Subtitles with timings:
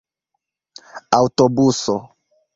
[1.19, 1.99] aŭtobuso